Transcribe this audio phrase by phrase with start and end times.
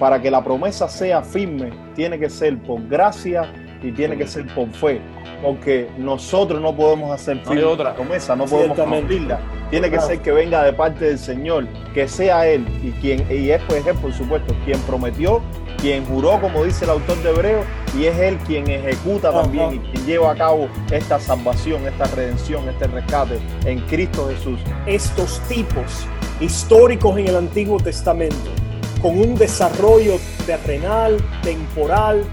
[0.00, 3.52] para que la promesa sea firme, tiene que ser por gracia
[3.82, 5.00] y tiene que ser por fe,
[5.42, 7.94] porque nosotros no podemos hacer firme otra.
[7.94, 9.38] promesa, no podemos cumplirla.
[9.68, 13.50] Tiene que ser que venga de parte del Señor, que sea Él y quien y
[13.50, 15.42] es, pues, por ejemplo, quien prometió,
[15.80, 17.64] quien juró, como dice el autor de Hebreo,
[17.98, 22.66] y es Él quien ejecuta también y quien lleva a cabo esta salvación, esta redención,
[22.70, 24.58] este rescate en Cristo Jesús.
[24.86, 26.06] Estos tipos
[26.40, 28.50] históricos en el Antiguo Testamento,
[29.00, 32.24] con un desarrollo terrenal, temporal,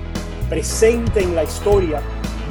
[0.49, 2.01] presente en la historia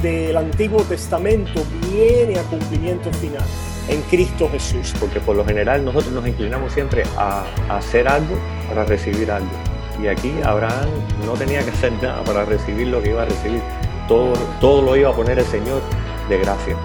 [0.01, 3.43] del Antiguo Testamento, viene a cumplimiento final
[3.89, 4.93] en Cristo Jesús.
[4.99, 8.35] Porque por lo general nosotros nos inclinamos siempre a, hacer algo
[8.67, 9.51] para recibir algo.
[10.01, 10.89] Y aquí Abraham
[11.25, 13.61] no tenía que hacer nada para recibir lo que iba a recibir.
[14.07, 15.81] Todo, todo lo iba a poner el Señor
[16.29, 16.77] de gracia.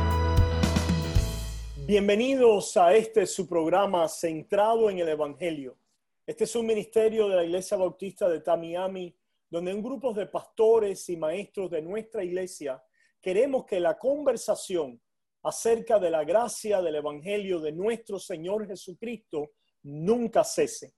[1.87, 5.77] Bienvenidos a este su programa centrado en el Evangelio.
[6.25, 9.13] Este es un ministerio de la Iglesia Bautista de Tamiami,
[9.51, 12.81] donde en grupos de pastores y maestros de nuestra iglesia
[13.21, 15.03] queremos que la conversación
[15.43, 19.51] acerca de la gracia del Evangelio de nuestro Señor Jesucristo
[19.83, 20.95] nunca cese.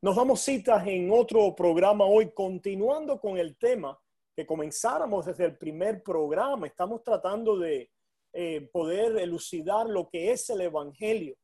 [0.00, 4.00] Nos damos citas en otro programa hoy, continuando con el tema
[4.34, 6.66] que comenzáramos desde el primer programa.
[6.66, 7.90] Estamos tratando de
[8.32, 11.36] eh, poder elucidar lo que es el Evangelio.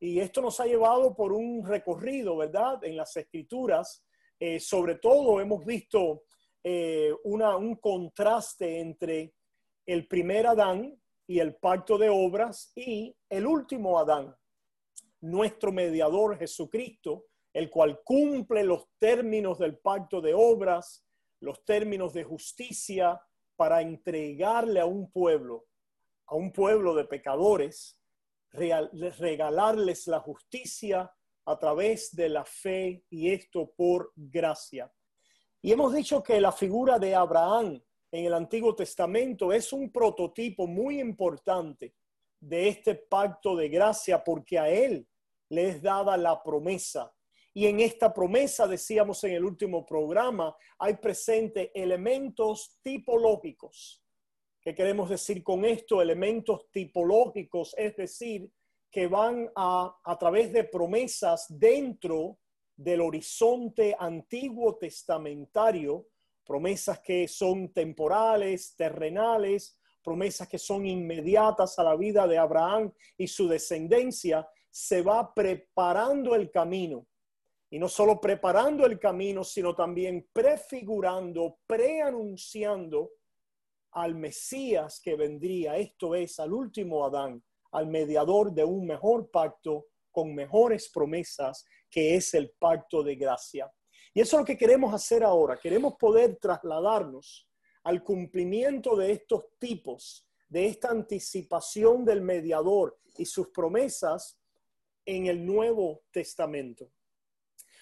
[0.00, 2.82] Y esto nos ha llevado por un recorrido, ¿verdad?
[2.84, 4.04] En las escrituras.
[4.38, 6.24] Eh, sobre todo hemos visto
[6.62, 9.34] eh, un contraste entre
[9.86, 14.34] el primer Adán, y el pacto de obras y el último Adán,
[15.20, 21.04] nuestro mediador Jesucristo, el cual cumple los términos del pacto de obras,
[21.40, 23.20] los términos de justicia
[23.56, 25.66] para entregarle a un pueblo,
[26.26, 27.98] a un pueblo de pecadores,
[28.54, 31.12] regalarles la justicia
[31.46, 34.90] a través de la fe y esto por gracia.
[35.60, 37.82] Y hemos dicho que la figura de Abraham
[38.12, 41.94] en el Antiguo Testamento es un prototipo muy importante
[42.40, 45.08] de este pacto de gracia porque a él
[45.48, 47.12] le es dada la promesa.
[47.52, 54.03] Y en esta promesa, decíamos en el último programa, hay presente elementos tipológicos.
[54.64, 56.00] ¿Qué queremos decir con esto?
[56.00, 58.50] Elementos tipológicos, es decir,
[58.90, 62.38] que van a, a través de promesas dentro
[62.74, 66.06] del horizonte antiguo testamentario
[66.44, 73.26] promesas que son temporales, terrenales, promesas que son inmediatas a la vida de Abraham y
[73.26, 77.06] su descendencia, se va preparando el camino.
[77.70, 83.12] Y no solo preparando el camino, sino también prefigurando, preanunciando
[83.94, 89.86] al Mesías que vendría, esto es, al último Adán, al mediador de un mejor pacto
[90.10, 93.72] con mejores promesas, que es el pacto de gracia.
[94.12, 95.58] Y eso es lo que queremos hacer ahora.
[95.58, 97.48] Queremos poder trasladarnos
[97.84, 104.40] al cumplimiento de estos tipos, de esta anticipación del mediador y sus promesas
[105.04, 106.90] en el Nuevo Testamento.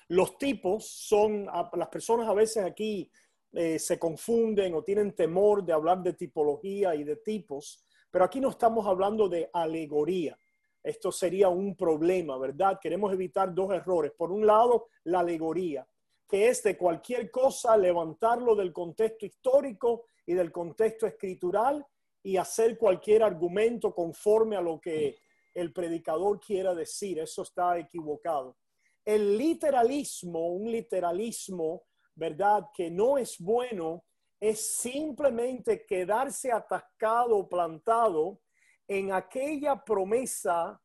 [0.09, 3.11] Los tipos son, las personas a veces aquí
[3.53, 8.41] eh, se confunden o tienen temor de hablar de tipología y de tipos, pero aquí
[8.41, 10.37] no estamos hablando de alegoría.
[10.83, 12.79] Esto sería un problema, ¿verdad?
[12.81, 14.13] Queremos evitar dos errores.
[14.17, 15.87] Por un lado, la alegoría
[16.33, 21.87] que es de cualquier cosa levantarlo del contexto histórico y del contexto escritural
[22.23, 25.19] y hacer cualquier argumento conforme a lo que
[25.53, 27.19] el predicador quiera decir.
[27.19, 28.57] Eso está equivocado.
[29.05, 31.83] El literalismo, un literalismo,
[32.15, 32.69] ¿verdad?
[32.75, 34.05] Que no es bueno,
[34.41, 38.41] es simplemente quedarse atascado, plantado
[38.89, 40.81] en aquella promesa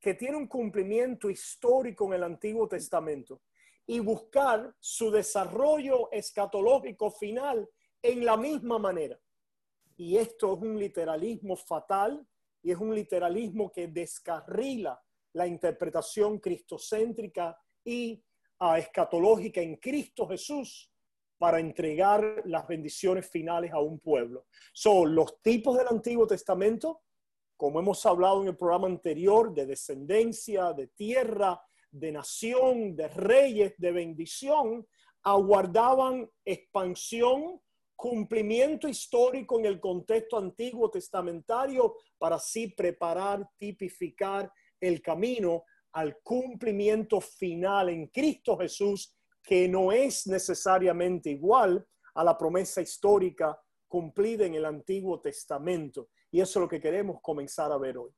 [0.00, 3.42] que tiene un cumplimiento histórico en el Antiguo Testamento
[3.86, 7.68] y buscar su desarrollo escatológico final
[8.02, 9.18] en la misma manera.
[9.96, 12.24] Y esto es un literalismo fatal
[12.62, 15.02] y es un literalismo que descarrila
[15.32, 18.22] la interpretación cristocéntrica y
[18.58, 20.90] ah, escatológica en Cristo Jesús
[21.38, 24.46] para entregar las bendiciones finales a un pueblo.
[24.72, 27.02] Son los tipos del Antiguo Testamento,
[27.56, 31.60] como hemos hablado en el programa anterior, de descendencia, de tierra,
[31.90, 34.86] de nación, de reyes, de bendición,
[35.22, 37.60] aguardaban expansión,
[37.96, 47.20] cumplimiento histórico en el contexto antiguo testamentario para así preparar, tipificar el camino al cumplimiento
[47.20, 54.54] final en Cristo Jesús, que no es necesariamente igual a la promesa histórica cumplida en
[54.54, 56.10] el Antiguo Testamento.
[56.30, 58.10] Y eso es lo que queremos comenzar a ver hoy.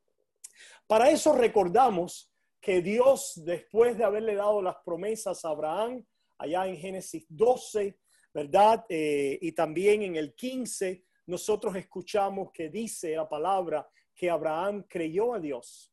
[0.87, 6.05] Para eso recordamos que Dios, después de haberle dado las promesas a Abraham,
[6.39, 7.99] allá en Génesis 12,
[8.35, 8.85] ¿verdad?
[8.89, 15.33] Eh, y también en el 15 nosotros escuchamos que dice la palabra que Abraham creyó
[15.35, 15.90] a Dios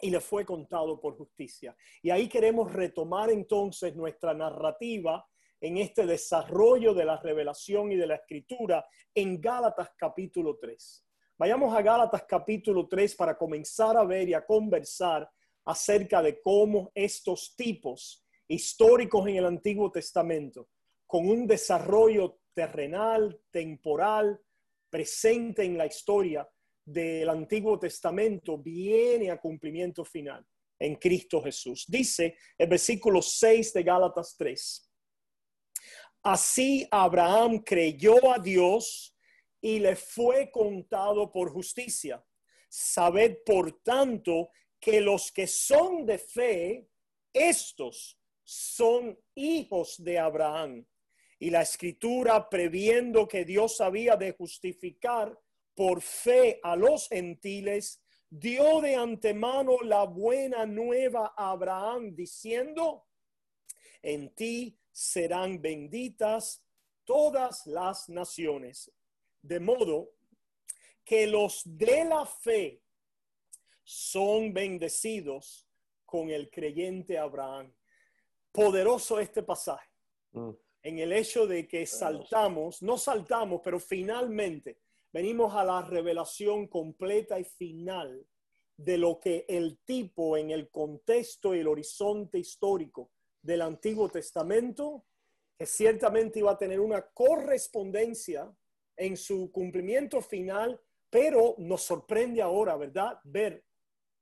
[0.00, 1.76] y le fue contado por justicia.
[2.02, 5.26] Y ahí queremos retomar entonces nuestra narrativa
[5.60, 11.04] en este desarrollo de la revelación y de la escritura en Gálatas capítulo 3.
[11.38, 15.28] Vayamos a Gálatas capítulo 3 para comenzar a ver y a conversar
[15.64, 20.68] acerca de cómo estos tipos históricos en el Antiguo Testamento,
[21.06, 24.40] con un desarrollo terrenal, temporal,
[24.88, 26.48] presente en la historia
[26.86, 30.46] del Antiguo Testamento, viene a cumplimiento final
[30.78, 31.84] en Cristo Jesús.
[31.88, 34.90] Dice el versículo 6 de Gálatas 3.
[36.22, 39.16] Así Abraham creyó a Dios
[39.60, 42.24] y le fue contado por justicia.
[42.68, 46.88] Sabed, por tanto, que los que son de fe,
[47.32, 50.86] estos son hijos de Abraham.
[51.38, 55.36] Y la escritura, previendo que Dios había de justificar
[55.76, 63.06] por fe a los gentiles, dio de antemano la buena nueva a Abraham, diciendo,
[64.02, 66.64] en ti serán benditas
[67.04, 68.90] todas las naciones.
[69.42, 70.12] De modo
[71.04, 72.82] que los de la fe
[73.84, 75.68] son bendecidos
[76.06, 77.72] con el creyente Abraham
[78.50, 79.90] poderoso este pasaje.
[80.32, 80.50] Mm.
[80.82, 84.78] En el hecho de que saltamos, no saltamos, pero finalmente
[85.16, 88.26] venimos a la revelación completa y final
[88.76, 95.06] de lo que el tipo en el contexto y el horizonte histórico del Antiguo Testamento,
[95.56, 98.54] que ciertamente iba a tener una correspondencia
[98.94, 100.78] en su cumplimiento final,
[101.08, 103.64] pero nos sorprende ahora, ¿verdad?, ver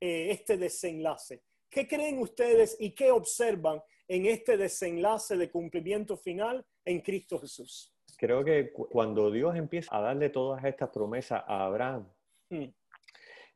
[0.01, 1.43] eh, este desenlace.
[1.69, 7.94] ¿Qué creen ustedes y qué observan en este desenlace de cumplimiento final en Cristo Jesús.
[8.25, 12.09] Creo que cuando Dios empieza a darle todas estas promesas a Abraham,
[12.49, 12.65] mm.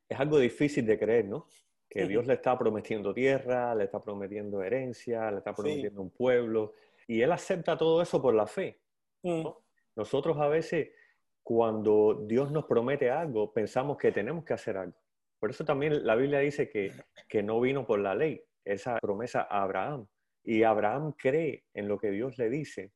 [0.09, 1.47] es algo difícil de creer, ¿no?
[1.89, 6.73] Que Dios le está prometiendo tierra, le está prometiendo herencia, le está prometiendo un pueblo,
[7.07, 8.79] y él acepta todo eso por la fe.
[9.23, 9.47] Mm.
[9.95, 10.89] Nosotros a veces,
[11.41, 14.99] cuando Dios nos promete algo, pensamos que tenemos que hacer algo.
[15.39, 16.91] Por eso también la Biblia dice que,
[17.27, 20.05] que no vino por la ley, esa promesa a Abraham,
[20.43, 22.91] y Abraham cree en lo que Dios le dice,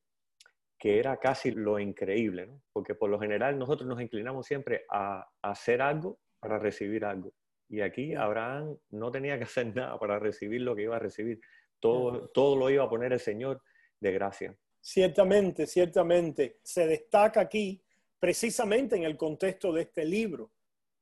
[0.83, 2.62] que era casi lo increíble, ¿no?
[2.74, 7.31] Porque por lo general nosotros nos inclinamos siempre a, hacer algo para recibir algo.
[7.69, 11.39] Y aquí Abraham no tenía que hacer nada para recibir lo que iba a recibir.
[11.80, 13.62] Todo, todo lo iba a poner el Señor
[13.97, 14.57] de gracia.
[14.81, 16.59] Ciertamente, ciertamente.
[16.63, 17.81] Se destaca aquí
[18.19, 20.51] precisamente en el contexto de este libro,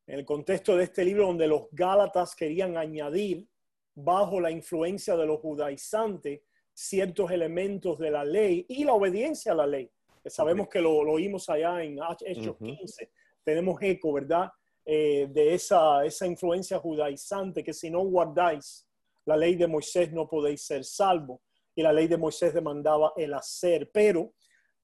[0.06, 3.48] en el contexto de este libro donde los Gálatas querían añadir
[3.96, 6.42] bajo la influencia de los judaizantes
[6.74, 9.90] ciertos elementos de la ley y la obediencia a la ley.
[10.26, 13.10] Sabemos que lo, oímos allá en Hechos 15.
[13.44, 14.50] Tenemos eco, ¿verdad?
[14.86, 18.88] Eh, de esa, esa influencia judaizante que si no guardáis
[19.26, 21.42] la ley de Moisés no podéis ser salvo.
[21.76, 23.90] Y la ley de Moisés demandaba el hacer.
[23.92, 24.34] Pero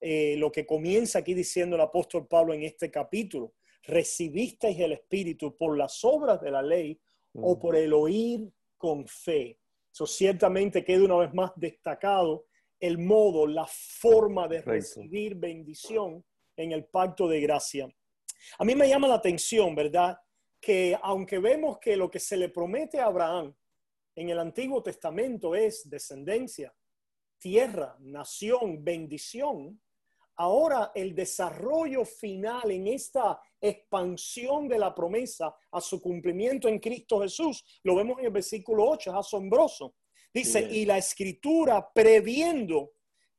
[0.00, 5.56] eh, lo que comienza aquí diciendo el apóstol Pablo en este capítulo, recibisteis el Espíritu
[5.56, 7.00] por las obras de la ley
[7.34, 9.58] o por el oír con fe.
[9.92, 12.46] Eso ciertamente queda una vez más destacado
[12.80, 16.24] el modo, la forma de recibir bendición
[16.56, 17.88] en el pacto de gracia.
[18.58, 20.18] A mí me llama la atención, ¿verdad?
[20.60, 23.54] Que aunque vemos que lo que se le promete a Abraham
[24.14, 26.74] en el Antiguo Testamento es descendencia,
[27.38, 29.80] tierra, nación, bendición,
[30.38, 37.20] ahora el desarrollo final en esta expansión de la promesa a su cumplimiento en Cristo
[37.20, 39.94] Jesús, lo vemos en el versículo 8, es asombroso.
[40.32, 42.92] Dice, y la escritura previendo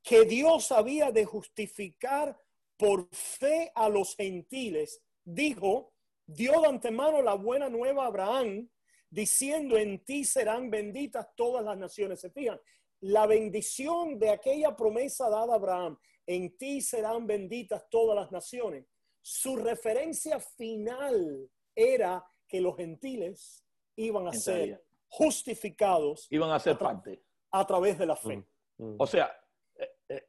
[0.04, 2.38] que Dios había de justificar
[2.76, 5.94] por fe a los gentiles, dijo,
[6.26, 8.70] dio de antemano la buena nueva a Abraham,
[9.10, 12.20] diciendo, en ti serán benditas todas las naciones.
[12.20, 12.60] Se fijan,
[13.02, 15.98] la bendición de aquella promesa dada a Abraham,
[16.30, 18.86] en ti serán benditas todas las naciones.
[19.20, 26.28] Su referencia final era que los gentiles iban a ser justificados.
[26.30, 27.24] Iban a ser parte.
[27.52, 28.38] A través de la fe.
[28.78, 28.96] Mm, mm.
[29.00, 29.36] O sea,
[29.76, 30.28] eh, eh,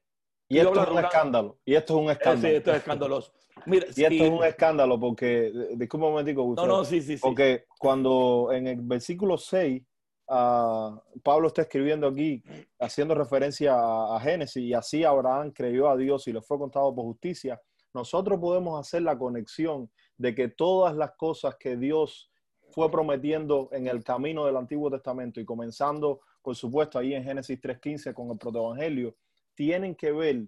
[0.49, 1.59] y esto es un escándalo.
[1.67, 2.49] Y esto es un escándalo.
[2.49, 3.33] Sí, esto es escandaloso.
[3.67, 6.67] Mira, y esto es un escándalo porque, disculpa un momentico, Gustavo.
[6.67, 7.21] No, no, sí, sí, sí.
[7.21, 9.83] Porque cuando en el versículo 6
[10.31, 12.41] Pablo está escribiendo aquí,
[12.79, 17.05] haciendo referencia a, Génesis, y así Abraham creyó a Dios y le fue contado por
[17.05, 17.61] justicia.
[17.93, 22.31] Nosotros podemos hacer la conexión de que todas las cosas que Dios
[22.71, 27.61] fue prometiendo en el camino del Antiguo Testamento y comenzando, por supuesto, ahí en Génesis
[27.61, 29.17] 3.15 con el protoevangelio,
[29.57, 30.47] tienen que ver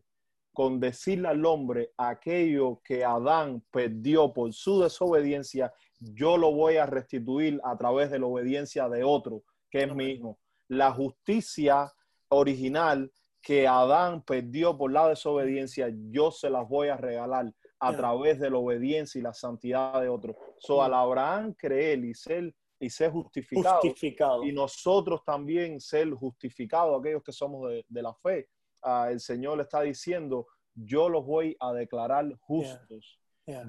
[0.52, 6.86] con decirle al hombre aquello que Adán perdió por su desobediencia, yo lo voy a
[6.86, 10.38] restituir a través de la obediencia de otro, que es mi hijo.
[10.68, 11.90] La justicia
[12.28, 13.10] original
[13.40, 18.50] que Adán perdió por la desobediencia, yo se las voy a regalar a través de
[18.50, 20.36] la obediencia y la santidad de otro.
[20.58, 27.00] So, al Abraham creer y ser, y ser justificado, justificado, y nosotros también ser justificados,
[27.00, 28.48] aquellos que somos de, la fe,
[28.84, 33.18] uh, el Señor le está diciendo, yo los voy a declarar justos.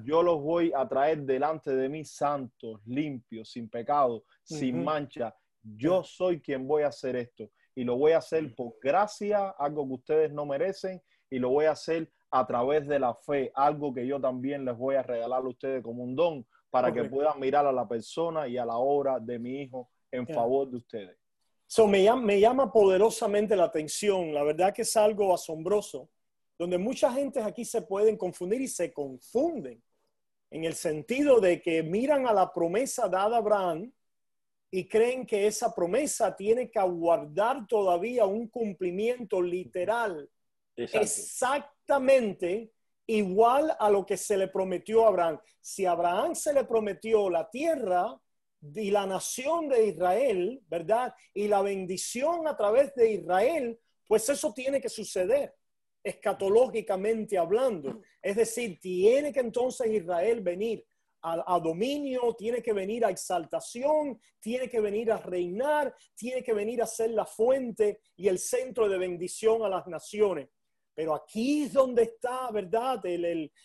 [0.04, 5.34] Yo los voy a traer delante de mí santos, limpios, sin pecado, sin mancha.
[5.64, 9.86] Yo soy quien voy a hacer esto y lo voy a hacer por gracia, algo
[9.86, 13.92] que ustedes no merecen, y lo voy a hacer a través de la fe, algo
[13.92, 17.38] que yo también les voy a regalar a ustedes como un don para que puedan
[17.38, 21.16] mirar a la persona y a la obra de mi hijo en favor de ustedes.
[21.66, 26.10] So, me, llama, me llama poderosamente la atención, la verdad que es algo asombroso,
[26.58, 29.82] donde mucha gente aquí se pueden confundir y se confunden
[30.50, 33.92] en el sentido de que miran a la promesa dada a Abraham
[34.76, 40.28] y creen que esa promesa tiene que aguardar todavía un cumplimiento literal
[40.76, 42.72] exactamente
[43.06, 45.38] igual a lo que se le prometió a Abraham.
[45.60, 48.20] Si a Abraham se le prometió la tierra
[48.74, 51.14] y la nación de Israel, ¿verdad?
[51.32, 53.78] Y la bendición a través de Israel,
[54.08, 55.54] pues eso tiene que suceder,
[56.02, 58.00] escatológicamente hablando.
[58.20, 60.84] Es decir, tiene que entonces Israel venir
[61.26, 66.82] a, dominio, tiene que venir a exaltación, tiene que venir a reinar, tiene que venir
[66.82, 70.50] a ser la fuente y el centro de bendición a las naciones.
[70.94, 73.02] Pero aquí es donde está, ¿verdad?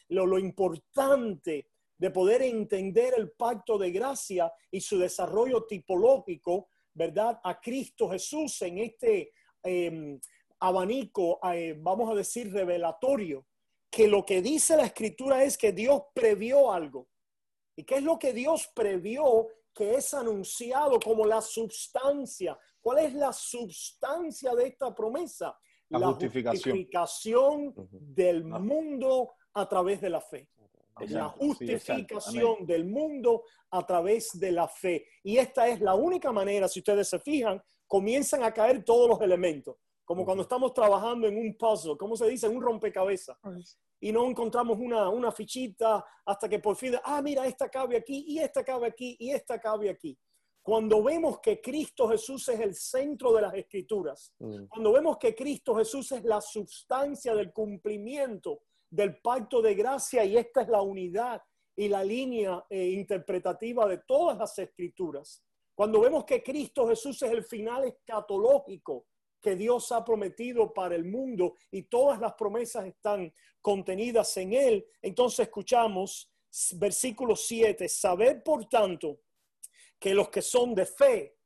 [0.07, 7.41] lo, importante de poder entender el pacto de gracia y su desarrollo tipológico, ¿verdad?
[7.43, 10.17] A Cristo Jesús en este em,
[10.61, 13.45] abanico, eh, vamos a decir, revelatorio,
[13.91, 17.09] que lo que dice la escritura es que Dios previó algo.
[17.79, 22.59] ¿Y qué es lo que Dios previó que es anunciado como la sustancia?
[22.81, 25.57] ¿Cuál es la sustancia de esta promesa?
[25.88, 30.50] la, justificación, del mundo a través de la fe.
[31.07, 35.05] La justificación del mundo a través de la fe.
[35.24, 39.21] Y esta es la única manera, si ustedes se fijan, comienzan a caer todos los
[39.21, 39.77] elementos.
[40.03, 42.50] Como cuando estamos trabajando en un puzzle, ¿cómo se dice?
[42.50, 43.38] Un rompecabezas.
[44.01, 48.25] Y no encontramos una, una fichita hasta que por fin, ah, mira, esta cabe aquí,
[48.27, 50.18] y esta cabe aquí, y esta cabe aquí.
[50.62, 54.65] Cuando vemos que Cristo Jesús es el centro de las escrituras, mm.
[54.68, 60.38] cuando vemos que Cristo Jesús es la sustancia del cumplimiento del pacto de gracia y
[60.38, 61.41] esta es la unidad
[61.75, 67.32] y la línea eh, interpretativa de todas las escrituras, cuando vemos que Cristo Jesús es
[67.32, 69.06] el final escatológico
[69.41, 74.86] que Dios ha prometido para el mundo y todas las promesas están contenidas en él,
[75.01, 76.31] entonces escuchamos
[76.75, 79.22] versículo 7, saber por tanto
[80.00, 81.38] que los que son de fe,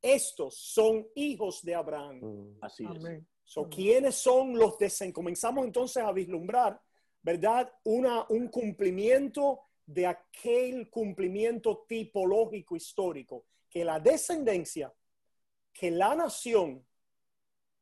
[0.00, 2.20] estos son hijos de Abraham.
[2.22, 3.22] Mm, así es.
[3.44, 6.80] So, ¿Quiénes son los de Comenzamos entonces a vislumbrar,
[7.20, 7.72] ¿verdad?
[7.82, 14.94] Una, un cumplimiento de aquel cumplimiento tipológico histórico, que la descendencia,
[15.72, 16.86] que la nación,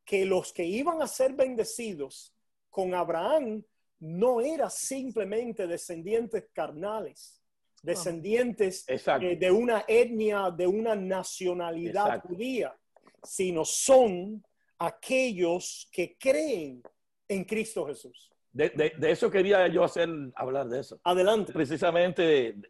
[0.09, 2.35] que los que iban a ser bendecidos
[2.71, 3.63] con Abraham
[4.01, 7.43] no eran simplemente descendientes carnales,
[7.83, 12.75] descendientes eh, de una etnia, de una nacionalidad judía,
[13.23, 14.43] sino son
[14.79, 16.83] aquellos que creen
[17.29, 18.31] en Cristo Jesús.
[18.51, 20.99] De, eso quería yo hacer, hablar de eso.
[21.05, 21.53] Adelante.
[21.53, 22.63] Precisamente de,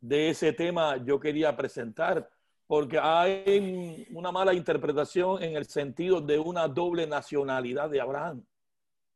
[0.00, 2.30] de ese tema yo quería presentar,
[2.66, 8.44] porque hay una mala interpretación en el sentido de una doble nacionalidad de Abraham.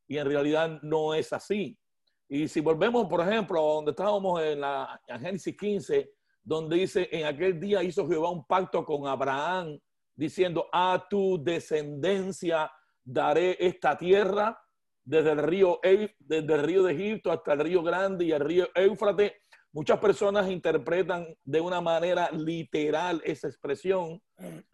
[0.07, 1.78] Y en realidad no es así.
[2.28, 6.12] Y si volvemos, por ejemplo, a donde estábamos en, la, Génesis 15,
[6.43, 9.78] donde dice, en aquel día hizo Jehová un pacto con Abraham,
[10.14, 12.71] diciendo, a tu descendencia
[13.02, 14.59] daré esta tierra,
[15.05, 15.81] desde el río,
[16.19, 19.33] desde el río de Egipto hasta el río Grande y el río Éufrates.
[19.73, 24.21] Muchas personas interpretan de una manera literal esa expresión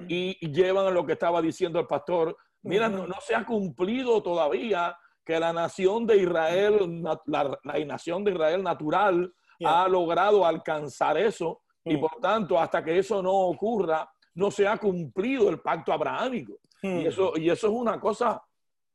[0.06, 2.36] y llevan a lo que estaba diciendo el pastor.
[2.62, 8.62] Mira, no se ha cumplido todavía que la nación de Israel, la, nación de Israel
[8.62, 9.32] natural,
[9.64, 12.00] ha logrado alcanzar eso y mm.
[12.00, 16.58] por tanto, hasta que eso no ocurra, no se ha cumplido el pacto abrahámico.
[16.82, 17.06] Y, mm.
[17.06, 18.42] eso, y eso es una cosa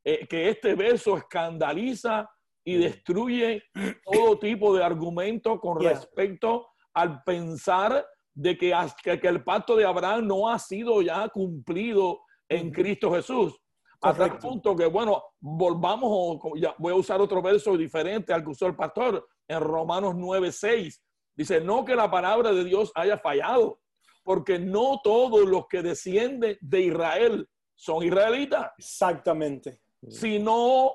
[0.03, 2.29] eh, que este verso escandaliza
[2.63, 3.63] y destruye
[4.03, 8.73] todo tipo de argumento con respecto al pensar de que,
[9.03, 13.59] que, el pacto de Abraham no ha sido ya cumplido en Cristo Jesús.
[14.01, 18.51] Hasta el punto que, bueno, volvamos, ya voy a usar otro verso diferente al que
[18.51, 21.03] usó el pastor en Romanos 9, 6.
[21.35, 23.81] Dice, no que la palabra de Dios haya fallado,
[24.23, 28.71] porque no todos los que descienden de Israel son israelitas.
[28.77, 29.81] Exactamente.
[30.07, 30.93] Sino,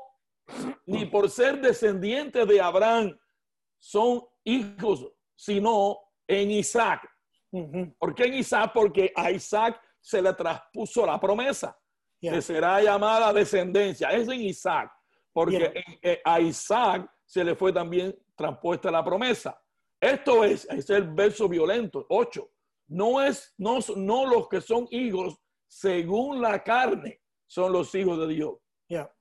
[0.86, 3.18] ni por ser descendientes de Abraham
[3.78, 7.08] son hijos, sino en Isaac.
[7.98, 8.72] ¿Por qué en Isaac?
[8.74, 11.78] Porque a Isaac se le traspuso la promesa,
[12.20, 14.08] que será llamada descendencia.
[14.10, 14.90] Es en Isaac,
[15.32, 15.72] porque
[16.02, 19.60] eh, a Isaac se le fue también transpuesta la promesa.
[20.00, 22.50] Esto es, es el verso violento, 8.
[22.88, 28.34] No es, no, no los que son hijos según la carne son los hijos de
[28.34, 28.54] Dios.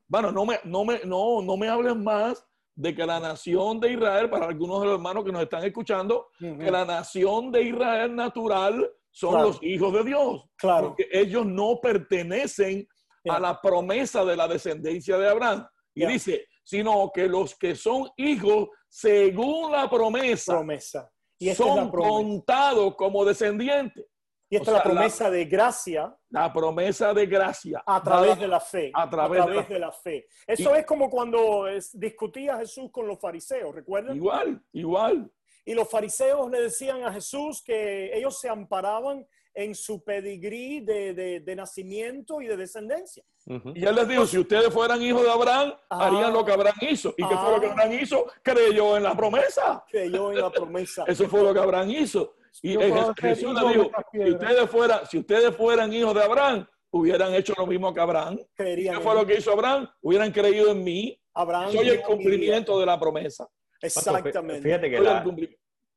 [0.08, 3.94] Bueno, no me, no me, no, no me hables más de que la nación de
[3.94, 8.16] Israel, para algunos de los hermanos que nos están escuchando, que la nación de Israel
[8.16, 10.44] natural son los hijos de Dios.
[10.58, 10.88] Claro.
[10.88, 12.88] Porque ellos no pertenecen
[13.30, 15.68] a la promesa de la descendencia de Abraham.
[15.94, 21.10] Y dice, sino que los que son hijos según la promesa, promesa.
[21.40, 24.06] Y son contados como descendientes.
[24.54, 26.16] Y esta es la promesa de gracia.
[26.30, 27.84] La promesa de gracia.
[27.88, 28.92] A través de la fe.
[28.94, 29.92] A través, de, la...
[29.92, 30.28] fe.
[30.46, 34.16] Eso es como cuando discutía Jesús con los fariseos, ¿recuerdan?
[34.16, 35.32] Igual, igual.
[35.66, 41.40] Y los fariseos le decían a Jesús que ellos se amparaban en su pedigrí de,
[41.40, 43.24] de, nacimiento y de descendencia.
[43.48, 47.16] Y él les dijo, si ustedes fueran hijos de Abraham, harían lo que Abraham hizo.
[47.18, 48.28] ¿Y qué fue lo que Abraham hizo?
[48.44, 49.84] Creyó en la promesa.
[49.90, 51.06] Creyó en la promesa.
[51.08, 52.36] Eso fue lo que Abraham hizo.
[52.62, 57.54] Y Jesús le dijo, si ustedes, fueran, si ustedes fueran hijos de Abraham, hubieran hecho
[57.58, 58.40] lo mismo que Abraham.
[58.56, 59.90] ¿Qué fue lo que hizo Abraham?
[60.02, 61.20] Hubieran creído en mí.
[61.34, 63.48] Abraham Soy el cumplimiento de la promesa.
[63.82, 64.62] Exactamente.
[64.62, 65.26] Fíjate que la,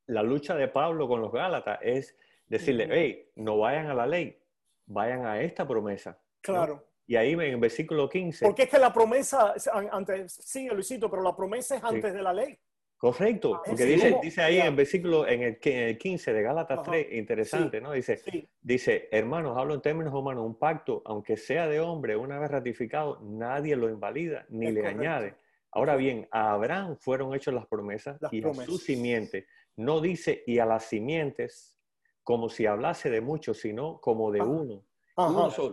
[0.06, 2.16] la, lucha de Pablo con los Gálatas es
[2.48, 4.36] decirle, hey, no vayan a la ley,
[4.86, 6.18] vayan a esta promesa.
[6.40, 6.84] Claro.
[7.06, 8.46] Y ahí en el versículo 15.
[8.46, 9.54] Porque es que la promesa,
[9.92, 12.58] antes, sí, Luisito, pero la promesa es antes de la ley.
[12.98, 17.08] Correcto, ah, porque dice, dice ahí en el versículo, en el, 15 de Gálatas 3,
[17.12, 17.92] interesante, ¿no?
[17.92, 18.22] Dice,
[18.62, 23.20] dice, hermanos, hablo en términos humanos, un pacto, aunque sea de hombre, una vez ratificado,
[23.22, 25.34] nadie lo invalida ni le añade.
[25.72, 29.46] Ahora bien, a Abraham fueron hechas las promesas y a su simiente.
[29.76, 31.78] No dice y a las simientes
[32.22, 34.82] como si hablase de muchos, sino como de uno.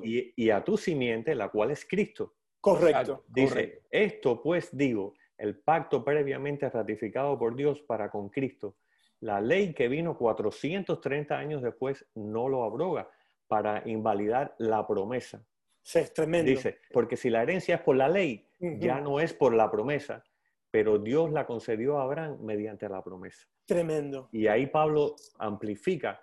[0.03, 2.36] Y, y, a tu simiente, la cual es Cristo.
[2.59, 3.23] Correcto.
[3.27, 8.78] Dice, esto pues digo, el pacto previamente ratificado por Dios para con Cristo.
[9.19, 13.10] La ley que vino 430 años después no lo abroga
[13.48, 15.46] para invalidar la promesa.
[15.82, 16.50] Sí, es tremendo.
[16.50, 20.24] Dice, porque si la herencia es por la ley, ya no es por la promesa,
[20.72, 23.48] pero Dios la concedió a Abraham mediante la promesa.
[23.65, 24.30] Tremendo.
[24.32, 26.22] Y ahí Pablo amplifica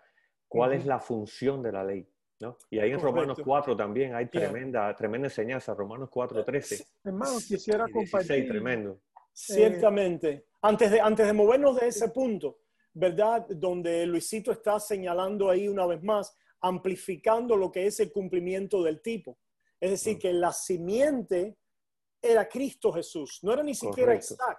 [0.48, 2.08] cuál es la función de la ley.
[2.70, 6.86] Y ahí en Romanos 4 también hay tremenda, tremenda enseñanza, Romanos 4, 13.
[7.04, 8.48] Hermano, quisiera compartir.
[8.48, 9.00] tremendo.
[9.32, 10.46] Ciertamente.
[10.62, 12.60] Antes de, antes de movernos de ese punto,
[12.94, 13.46] ¿verdad?
[13.48, 19.00] Donde Luisito está señalando ahí una vez más, amplificando lo que es el cumplimiento del
[19.02, 19.38] tipo.
[19.78, 21.56] Es decir, que la simiente
[22.20, 24.58] era Cristo Jesús, no era ni siquiera Isaac.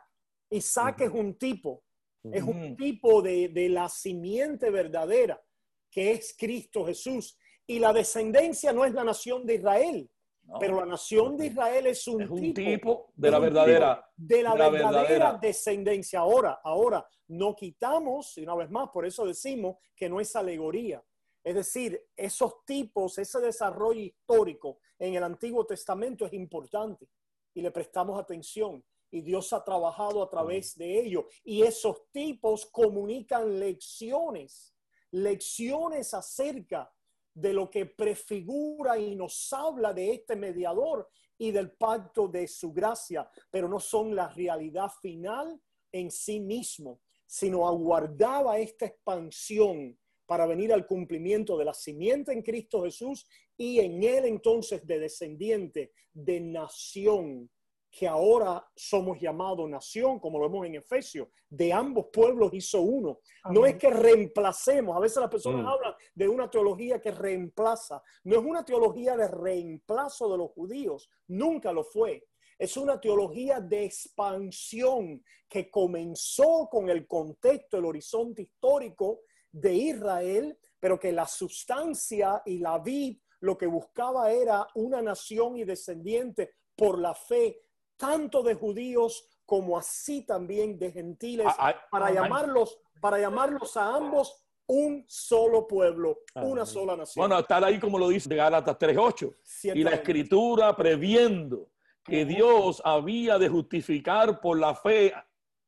[0.49, 1.83] Isaac es un tipo,
[2.23, 5.41] es un tipo de, de la simiente verdadera,
[5.89, 7.37] que es CristoJesús.
[7.71, 10.11] Y la descendencia no es la nación de Israel,
[10.59, 16.19] pero la nación de Israel es un, tipo, de la verdadera de la, verdadera, descendencia.
[16.19, 21.01] Ahora, ahora no quitamos y una vez más, por eso decimos que no es alegoría.
[21.41, 27.07] Es decir, esos tipos, ese desarrollo histórico en el Antiguo Testamento es importante
[27.53, 28.83] y le prestamos atención.
[29.09, 31.25] Y Dios ha trabajado a través de ello.
[31.45, 34.75] Y esos tipos comunican lecciones,
[35.11, 36.91] lecciones acerca
[37.33, 42.71] de lo que prefigura y nos habla de este mediador y del pacto de su
[42.71, 45.59] gracia, pero no son la realidad final
[45.91, 52.41] en sí mismo, sino aguardaba esta expansión para venir al cumplimiento de la simiente en
[52.41, 57.49] Cristo Jesús y en él entonces de descendiente de nación
[57.91, 63.19] que ahora somos llamados nación, como lo vemos en Efesios, de ambos pueblos hizo uno.
[63.49, 65.67] No es que reemplacemos, a veces las personas mm.
[65.67, 71.09] hablan de una teología que reemplaza, no es una teología de reemplazo de los judíos,
[71.27, 72.25] nunca lo fue.
[72.57, 80.57] Es una teología de expansión que comenzó con el contexto, el horizonte histórico de Israel,
[80.79, 86.51] pero que la sustancia y la vid lo que buscaba era una nación y descendiente
[86.75, 87.59] por la fe
[88.01, 93.95] tanto de judíos como así también de gentiles, ah, ah, para, llamarlos, para llamarlos a
[93.95, 97.21] ambos un solo pueblo, una sola nación.
[97.21, 99.75] Bueno, estar ahí como lo dice Gálatas 3.8.
[99.75, 101.69] Y la escritura previendo
[102.03, 105.13] que Dios había de justificar por la fe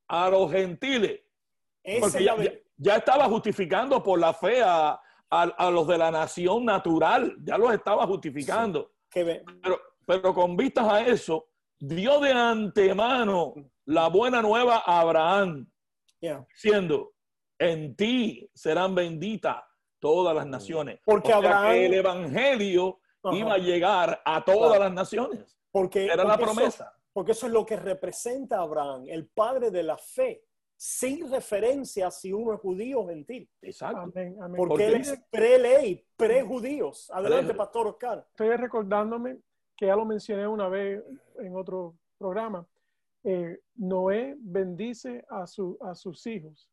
[0.08, 1.22] a los gentiles.
[2.00, 2.24] Porque
[2.78, 5.00] ya, estaba justificando por la fe a,
[5.72, 8.92] los de la nación natural, ya los estaba justificando.
[9.12, 11.50] Pero, pero con vistas a eso,
[11.84, 13.54] dio de antemano
[13.86, 15.70] la buena nueva a Abraham,
[16.54, 17.14] siendo
[17.60, 19.58] en ti serán benditas
[20.00, 21.00] todas las naciones.
[21.04, 23.00] Porque Abraham, el evangelio
[23.34, 25.58] iba a llegar a todas las naciones.
[25.72, 26.94] Porque era la promesa.
[27.12, 30.46] porque eso es lo que representa Abraham, el padre de la fe,
[30.78, 33.50] sin referencia a si uno es judío o gentil.
[33.62, 34.12] Exacto.
[34.56, 37.12] Porque, él es pre-ley, pre-judíos.
[37.12, 38.26] Adelante, Pastor Oscar.
[38.30, 39.40] Estoy recordándome
[39.84, 41.04] que ya lo mencioné una vez
[41.40, 42.66] en otro programa.
[43.22, 46.70] Eh, Noé bendice a, su, a sus hijos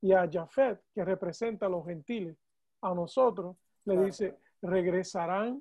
[0.00, 2.36] y a Jafet, que representa a los gentiles,
[2.82, 5.60] a nosotros, le dice, regresarán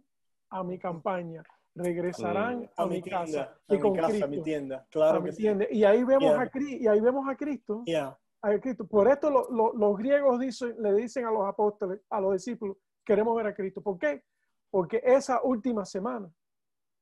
[0.52, 1.41] a mi campaña,
[1.74, 2.69] regresarán mm.
[2.78, 5.24] a, mi casa y con Cristo, a mi tienda, claro
[5.71, 7.84] Y ahí vemos a y ahí vemos a Cristo.
[8.43, 8.86] A Cristo.
[8.86, 13.48] Por esto los griegos dicen, le dicen a los apóstoles, a los discípulos, queremos ver
[13.48, 13.82] a Cristo.
[13.82, 14.21] ¿Por qué?
[14.69, 16.30] Porque esa última semana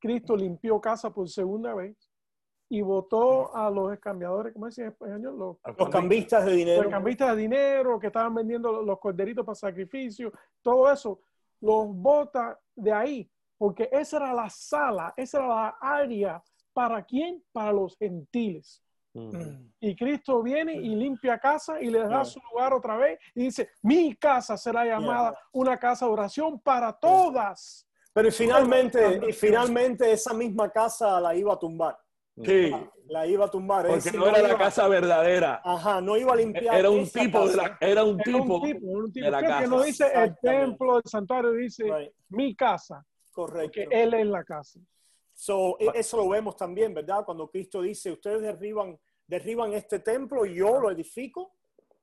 [0.04, 1.96] Cristo limpió casa por segunda vez
[2.68, 5.38] y votó a los cambiadores, ¿cómo decía en español?
[5.38, 6.84] Los, cambistas de dinero.
[6.84, 11.22] Los cambistas de dinero que estaban vendiendo los corderitos para sacrificio, todo eso,
[11.62, 16.44] los vota de ahí, porque esa era la sala, esa era la área.
[16.74, 17.42] ¿Para quién?
[17.54, 18.84] Para los gentiles.
[19.80, 23.70] Y Cristo viene y limpia casa y le da su lugar otra vez y dice,
[23.84, 27.88] mi casa será llamada una casa de oración para todas.
[28.14, 31.98] Pero finalmente, y finalmente esa misma casa la iba a tumbar.
[32.42, 32.72] Sí.
[33.08, 33.88] La, iba a tumbar.
[33.88, 35.62] Porque no, era la casa verdadera.
[35.64, 36.80] Ajá, no iba a limpiar.
[36.80, 39.62] Era un tipo, de la, era un tipo, de la casa.
[39.62, 41.86] Que no dice el templo, el santuario, dice
[42.30, 43.06] mi casa.
[43.32, 43.82] Correcto.
[43.84, 44.80] Porque él es la casa.
[45.34, 47.26] So, e, eso lo vemos también, ¿verdad?
[47.26, 48.98] Cuando Cristo dice, ustedes derriban,
[49.28, 51.54] derriban este templo y yo lo edifico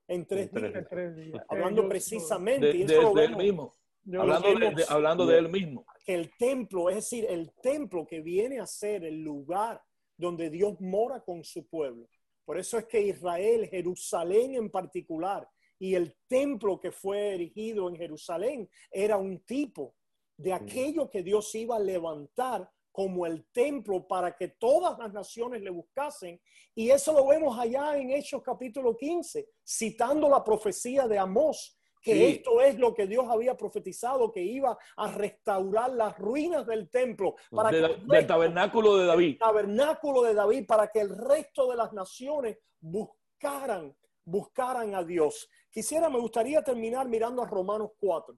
[0.06, 1.44] en tres, días.
[1.48, 2.66] Hablando precisamente.
[2.66, 3.72] De, de, él mismo.
[4.06, 5.84] Hablando, de, hablando de él mismo.
[6.04, 9.82] Que el templo, es decir, el templo que viene a ser el lugar
[10.16, 12.08] donde Dios mora con su pueblo.
[12.44, 17.96] Por eso es que Israel, Jerusalén en particular, y el templo que fue erigido en
[17.96, 19.94] Jerusalén era un tipo
[20.36, 25.62] de aquello que Dios iba a levantar como el templo para que todas las naciones
[25.62, 26.40] le buscasen.
[26.74, 32.30] Y eso lo vemos allá en Hechos capítulo 15, citando la profecía de Amós, que
[32.30, 37.36] esto es lo que Dios había profetizado, que iba a restaurar las ruinas del templo.
[37.50, 39.38] Para del tabernáculo de David.
[39.38, 45.48] tabernáculo de David, para que el resto de las naciones buscaran, buscaran a Dios.
[45.70, 48.36] Quisiera, me gustaría terminar mirando a Romanos 4,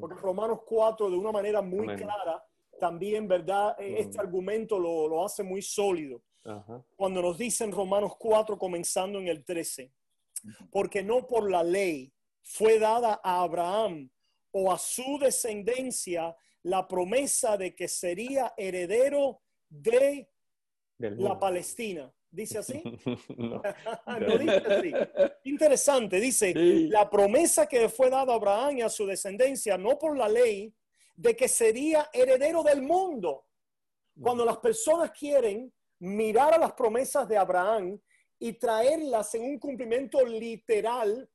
[0.00, 2.44] porque Romanos 4 de una manera muy clara,
[2.80, 3.76] también, ¿verdad?
[3.78, 6.22] E, este argumento lo, lo, hace muy sólido.
[6.96, 9.90] Cuando nos dicen Romanos 4, comenzando en el 13,
[10.70, 12.12] porque no por la ley,
[12.44, 14.10] fue dada a Abraham
[14.52, 20.28] o a su descendencia la promesa de que sería heredero de
[20.98, 22.12] la Palestina.
[22.30, 22.82] ¿Dice así?
[23.36, 23.62] no.
[24.38, 24.92] dice así.
[25.44, 30.16] Interesante, dice, la promesa que fue dada a Abraham y a su descendencia, no por
[30.16, 30.72] la ley,
[31.16, 33.46] de que sería heredero del mundo.
[34.20, 38.00] Cuando las personas quieren mirar a las promesas de Abraham
[38.38, 41.28] y traerlas en un cumplimiento literal,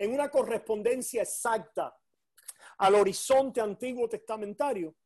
[0.00, 1.94] en una correspondencia exacta
[2.78, 4.96] al horizonte antiguo testamentario,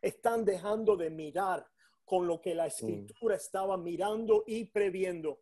[0.00, 1.66] están dejando de mirar
[2.04, 5.40] con lo que la escritura estaba mirando y previendo.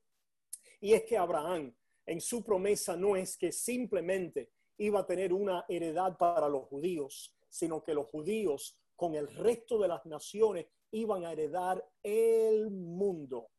[0.80, 5.66] Y es que Abraham en su promesa no es que simplemente iba a tener una
[5.68, 11.26] heredad para los judíos, sino que los judíos con el resto de las naciones iban
[11.26, 13.50] a heredar el mundo.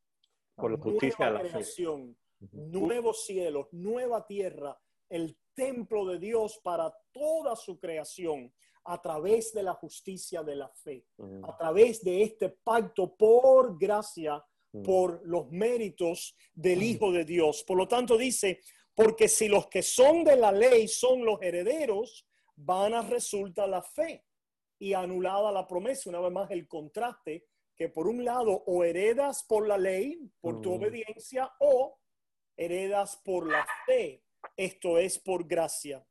[0.55, 2.17] Por la justicia de la creación,
[2.51, 4.75] nuevos cielos, nueva tierra,
[5.11, 8.51] el templo de Dios para toda su creación
[8.85, 11.45] a través de la justicia de la fe, mm.
[11.45, 14.81] a través de este pacto por gracia, mm.
[14.81, 16.81] por los méritos del.
[16.81, 17.63] Hijo de Dios.
[17.63, 18.61] Por lo tanto dice,
[18.95, 23.81] porque si los que son de la ley son los herederos, van a resultar la
[23.81, 24.25] fe
[24.79, 26.09] y anulada la promesa.
[26.09, 27.45] Una vez más, el contraste
[27.75, 31.99] que por un lado o heredas por la ley, por tu obediencia, o
[32.57, 34.23] heredas por la fe,
[34.55, 36.05] esto es por gracia.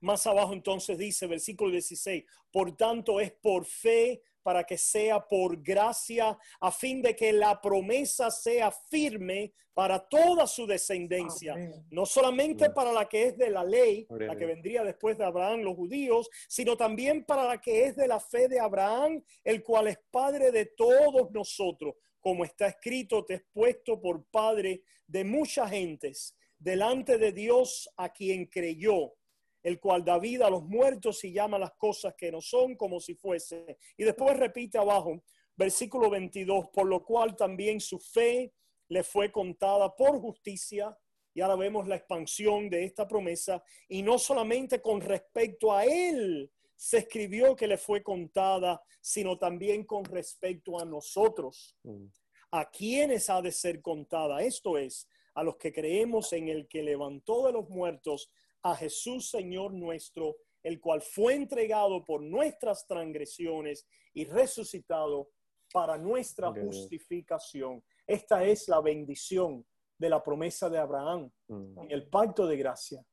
[0.00, 5.62] Más abajo entonces dice, versículo 16, por tanto es por fe para que sea por
[5.62, 11.54] gracia, a fin de que la promesa sea firme para toda su descendencia,
[11.90, 15.60] no solamente para la que es de la ley, la que vendría después de Abraham,
[15.60, 19.88] los judíos, sino también para la que es de la fe de Abraham, el cual
[19.88, 25.70] es padre de todos nosotros, como está escrito, te he puesto por padre de muchas
[25.70, 29.14] gentes, delante de Dios a quien creyó
[29.62, 33.00] el cual da vida a los muertos y llama las cosas que no son como
[33.00, 33.78] si fuese.
[33.96, 35.22] Y después repite abajo,
[35.56, 38.52] versículo 22, por lo cual también su fe
[38.88, 40.96] le fue contada por justicia.
[41.34, 43.62] Y ahora vemos la expansión de esta promesa.
[43.88, 49.84] Y no solamente con respecto a él se escribió que le fue contada, sino también
[49.84, 51.76] con respecto a nosotros.
[51.82, 52.06] Mm.
[52.52, 54.40] A quienes ha de ser contada.
[54.40, 55.06] Esto es,
[55.38, 58.28] a los que creemos en el que levantó de los muertos
[58.62, 65.30] a Jesús Señor nuestro, el cual fue entregado por nuestras transgresiones y resucitado
[65.72, 67.84] para nuestra justificación.
[68.04, 69.64] Esta es la bendición
[69.96, 71.82] de la promesa de Abraham mm.
[71.82, 73.06] en el pacto de gracia,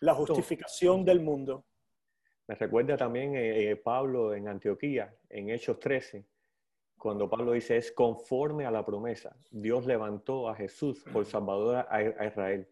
[0.00, 1.66] la justificación del mundo.
[2.46, 6.24] Me recuerda también eh, eh, Pablo en Antioquía, en Hechos 13,
[6.98, 9.36] cuando Pablo dice, es conforme a la promesa.
[9.50, 12.68] Dios levantó a Jesús por Salvador a Israel.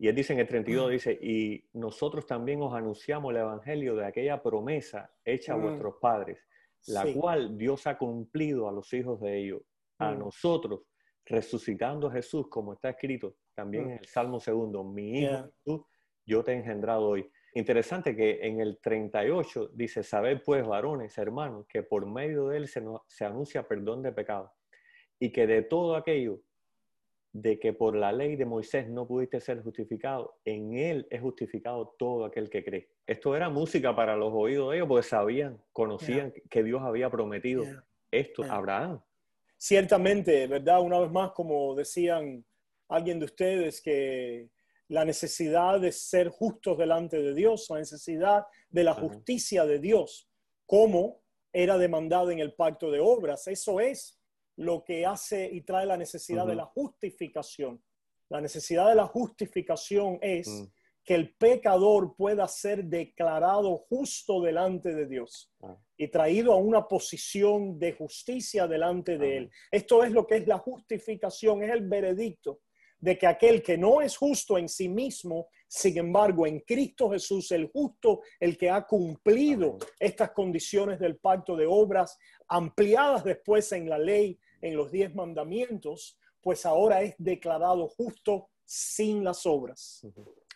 [0.00, 4.06] Y él dice en el 32, dice, y nosotros también os anunciamos el Evangelio de
[4.06, 6.38] aquella promesa hecha a vuestros padres,
[6.86, 9.60] la cual Dios ha cumplido a los hijos de ellos,
[9.98, 10.18] a mm.
[10.18, 10.80] nosotros,
[11.26, 13.90] resucitando a Jesús, como está escrito también mm.
[13.90, 15.86] en el Salmo segundo, mi hijo tú,
[16.24, 17.30] yo te he engendrado hoy.
[17.54, 22.68] Interesante que en el 38 dice, sabed pues, varones, hermanos, que por medio de él
[22.68, 24.52] se, se anuncia perdón de pecado
[25.18, 26.40] y que de todo aquello
[27.32, 31.94] de que por la ley de Moisés no pudiste ser justificado, en él es justificado
[31.98, 32.90] todo aquel que cree.
[33.06, 37.64] Esto era música para los oídos de ellos porque sabían, conocían que Dios había prometido
[38.10, 39.00] esto a Abraham.
[39.56, 40.80] Ciertamente, ¿verdad?
[40.80, 42.44] Una vez más, como decían
[42.88, 44.48] alguien de ustedes, que
[44.90, 50.28] la necesidad de ser justos delante de Dios, la necesidad de la justicia de Dios,
[50.66, 51.22] como
[51.52, 54.20] era demandado en el pacto de obras, eso es
[54.56, 57.80] lo que hace y trae la necesidad de la justificación.
[58.28, 60.64] La necesidad de la justificación es mm.
[61.04, 65.76] que el pecador pueda ser declarado justo delante de Dios ah.
[65.96, 69.50] y traído a una posición de justicia delante de Él.
[69.70, 72.60] Esto es lo que es la justificación, es el veredicto
[73.00, 77.50] de que aquel que no es justo en sí mismo, sin embargo, en Cristo Jesús,
[77.52, 83.88] el justo, el que ha cumplido estas condiciones del pacto de obras, ampliadas después en
[83.88, 90.06] la ley, en los diez mandamientos, pues ahora es declarado justo sin las obras.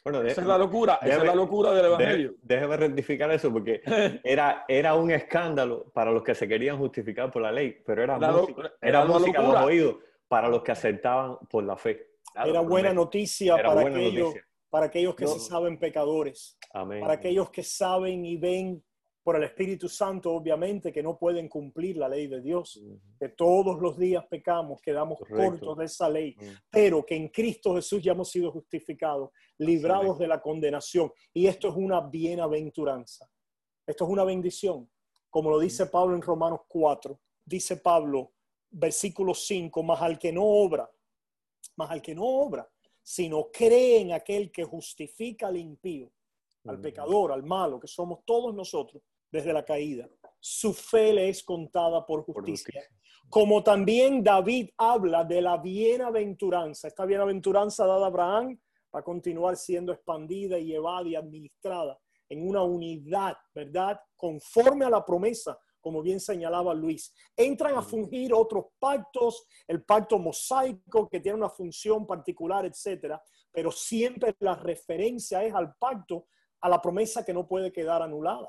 [0.05, 2.35] Bueno, esa es la locura, esa es la locura del Evangelio.
[2.43, 3.81] déjeme rectificar eso porque
[4.23, 8.19] era, era un escándalo para los que se querían justificar por la ley, pero era
[8.19, 9.97] música, era, música a los oídos
[10.29, 12.14] para los que aceptaban por la fe.
[12.35, 14.35] Era buena noticia, para, aquellos,
[14.69, 18.83] para aquellos que se saben pecadores, para aquellos que saben y ven
[19.25, 22.79] por el Espíritu Santo, obviamente, que no pueden cumplir la ley de Dios,
[23.19, 26.37] que todos los días pecamos, quedamos cortos de esa ley,
[26.71, 31.11] pero que en Cristo Jesús ya hemos sido justificados, librados de la condenación.
[31.33, 33.27] Y esto es una bienaventuranza.
[33.87, 34.91] Esto es una bendición.
[35.31, 38.33] Como lo dice Pablo en Romanos 4, dice Pablo,
[38.71, 40.91] versículo 5, más al que no obra,
[41.77, 42.69] más al que no obra,
[43.03, 46.11] sino cree en aquel que justifica al impío,
[46.65, 50.09] al pecador, al malo, que somos todos nosotros desde la caída.
[50.41, 52.83] Su fe le es contada por justicia.
[53.29, 56.89] Como también David habla de la bienaventuranza.
[56.89, 58.59] Esta bienaventuranza dada a Abraham
[58.95, 61.99] va a continuar siendo expandida y llevada y administrada
[62.29, 64.01] en una unidad, ¿verdad?
[64.17, 67.15] Conforme a la promesa, como bien señalaba Luis.
[67.37, 73.71] Entran a fungir otros pactos, el pacto mosaico que tiene una función particular, etcétera, pero
[73.71, 76.27] siempre la referencia es al pacto,
[76.63, 78.49] a la promesa que no puede quedar anulada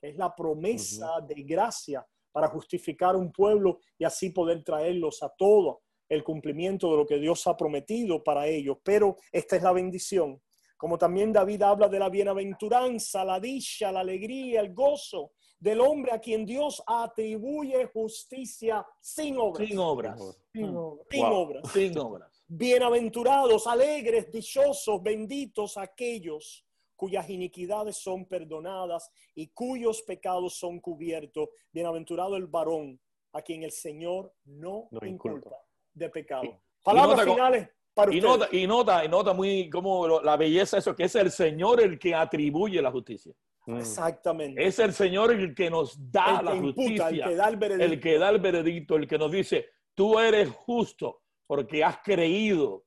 [0.00, 5.82] es la promesa de gracia para justificar un pueblo y así poder traerlos a todo
[6.08, 8.78] el cumplimiento de lo que Dios ha prometido para ellos.
[8.84, 10.40] Pero esta es la bendición.
[10.76, 16.12] Como también David habla de la bienaventuranza, la dicha, la alegría, el gozo del hombre
[16.12, 19.68] a quien Dios atribuye justicia sin obras.
[19.68, 20.40] Sin obras.
[20.52, 20.76] Sin,
[21.20, 21.72] obras.
[21.72, 22.44] Sin obras.
[22.48, 26.64] Bienaventurados, alegres, dichosos, benditos aquellos
[26.96, 31.50] cuyas iniquidades son perdonadas y cuyos pecados son cubiertos.
[31.70, 32.98] Bienaventurado el varón
[33.32, 35.56] a quien el Señor no, inculpa
[35.92, 36.60] de pecado.
[36.82, 41.04] Palabras finales, para y nota, y nota, y nota muy como la belleza eso, que
[41.04, 43.34] es el Señor el que atribuye la justicia.
[43.66, 43.78] Mm.
[43.78, 44.64] Exactamente.
[44.64, 47.92] Es el Señor el que nos da la justicia, el, que da el, veredicto.
[47.92, 52.84] el que da el veredicto, el que nos dice, tú eres justo porque has creído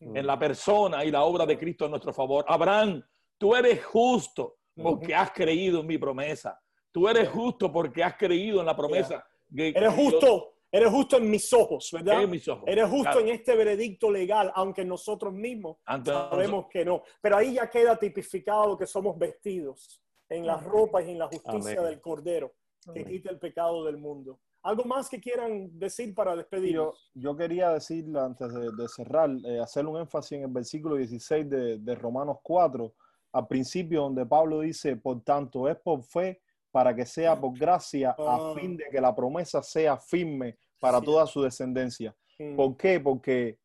[0.00, 0.16] mm.
[0.16, 2.44] en la persona y la obra de Cristo a nuestro favor.
[2.48, 3.04] Abraham,
[3.36, 6.58] tú eres justo porque has creído en mi promesa.
[6.90, 9.22] Tú eres justo porque has creído en la promesa.
[9.54, 12.22] eres justo, eres justo en mis ojos, ¿verdad?
[12.66, 17.02] Eres justo en este veredicto legal, aunque nosotros mismos sabemos que no.
[17.20, 21.82] Pero ahí ya queda tipificado que somos vestidos en las ropas y en la justicia
[21.82, 22.52] del Cordero,
[22.92, 24.40] que quita el pecado del mundo.
[24.62, 26.78] ¿Algo más que quieran decir para despedir?
[27.14, 31.78] Yo, quería decir, antes de, cerrar, eh, hacer un énfasis en el versículo 16 de,
[31.78, 32.94] de, Romanos 4,
[33.32, 38.10] al principio, donde Pablo dice, por tanto, es por fe para que sea por gracia,
[38.10, 38.54] a ah.
[38.56, 42.14] fin de que la promesa sea firme para toda su descendencia.
[42.56, 42.98] ¿Por qué?
[42.98, 43.58] Porque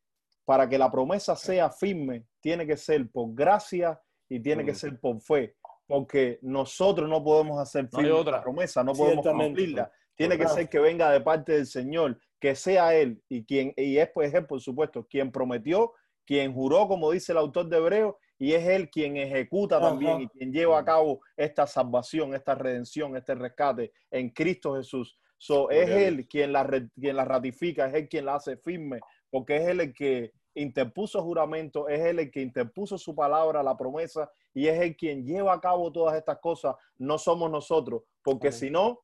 [0.44, 4.76] para que la promesa sea firme, tiene que ser por gracia y tiene que mm.
[4.76, 5.56] ser por fe
[5.88, 8.42] porque nosotros no podemos hacer firme otra.
[8.42, 9.90] promesa, no podemos cumplirla.
[10.14, 13.96] Tiene que ser que venga de parte del Señor, que sea Él y quien, y
[13.96, 15.92] es, por ejemplo, por supuesto, quien prometió,
[16.26, 20.28] quien juró, como dice el autor de Hebreo, y es Él quien ejecuta también y
[20.28, 25.18] quien lleva a cabo esta salvación, esta redención, este rescate en Cristo Jesús.
[25.38, 26.68] So, es Él quien la,
[27.00, 31.22] quien la ratifica, es Él quien la hace firme, porque es Él el que interpuso
[31.22, 35.52] juramento, es Él el que interpuso su palabra, la promesa, y es Él quien lleva
[35.52, 39.00] a cabo todas estas cosas, no somos nosotros, porque si no,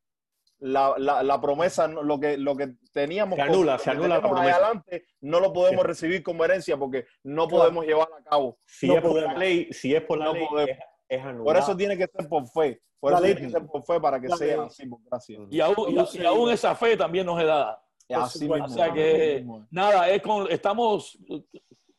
[0.58, 4.56] la, la, promesa, lo que, lo que teníamos se anula, se anula la promesa.
[4.56, 8.58] adelante, no lo podemos recibir como herencia porque no podemos llevar a cabo.
[8.64, 10.46] Si es por la ley, si es por la ley,
[11.08, 12.80] es, Por eso tiene que ser por fe.
[12.98, 15.38] Por eso tiene que ser por fe para que sea así, por gracia.
[15.50, 20.22] Y aún, y aún esa fe también nos es dada o sea que nada, es
[20.22, 21.18] con, estamos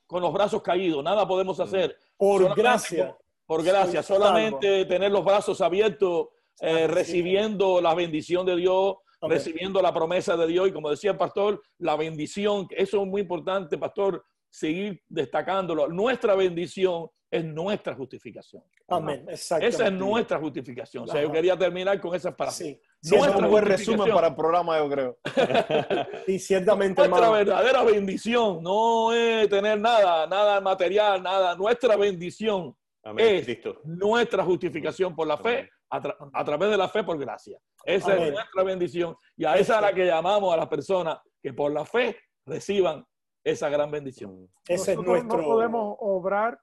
[0.05, 1.97] con los brazos caídos, nada podemos hacer.
[2.17, 3.17] Por gracia.
[3.45, 6.29] Por, gracia, solamente tener los brazos abiertos,
[6.61, 11.17] eh, recibiendo la bendición de Dios, recibiendo la promesa de Dios y como decía el
[11.17, 15.87] pastor, la bendición, eso es muy importante, pastor, seguir destacándolo.
[15.87, 18.63] Nuestra bendición es nuestra justificación.
[18.87, 21.03] Amén, Esa es nuestra justificación.
[21.03, 22.57] O sea, yo quería terminar con esas palabras.
[22.57, 22.79] Sí.
[23.03, 25.17] Nuestra es un buen resumen para el programa, yo creo.
[26.27, 31.55] y ciertamente, Nuestra verdadera bendición no es tener nada, nada material, nada.
[31.55, 32.75] Nuestra bendición
[33.17, 37.59] es nuestra justificación por la fe, a, través de la fe por gracia.
[37.83, 39.15] Esa es nuestra bendición.
[39.37, 43.05] Y a esa es la que llamamos a las personas que por la fe reciban
[43.43, 44.49] esa gran bendición.
[44.67, 45.37] Ese es nuestro...
[45.37, 46.59] No podemos obrar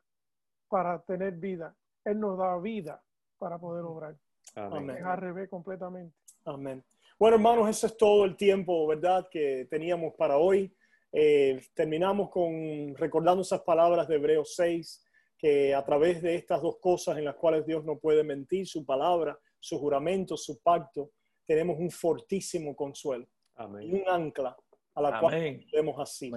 [0.72, 1.76] para tener vida.
[2.02, 3.04] Él nos da vida
[3.36, 4.16] para poder obrar.
[4.54, 4.96] Amén.
[4.96, 6.16] Es al revés completamente.
[6.46, 6.82] Amén.
[7.18, 10.74] Bueno, hermanos, eso es todo el tiempo, ¿verdad?, que teníamos para hoy.
[11.12, 15.04] Eh, terminamos con recordando esas palabras de Hebreos 6,
[15.36, 18.86] que a través de estas dos cosas en las cuales Dios no puede mentir, su
[18.86, 21.10] palabra, su juramento, su pacto,
[21.46, 23.82] tenemos un fortísimo consuelo Amén.
[23.82, 24.56] y un ancla
[24.94, 26.30] a la cual vemos así.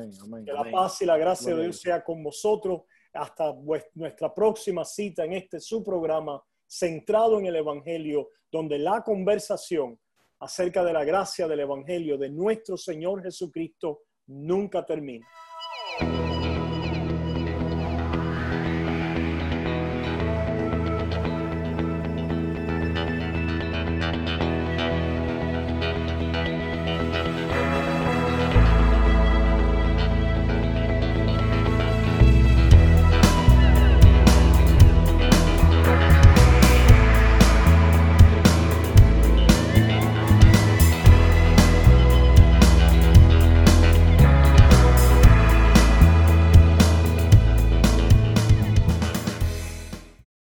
[0.45, 2.81] que la paz y la gracia de Dios sea con vosotros
[3.15, 3.56] hasta
[3.93, 9.99] nuestra próxima cita en este su programa centrado en el Evangelio, donde la conversación
[10.39, 15.28] acerca de la gracia del Evangelio de nuestro Señor Jesucristo nunca termina.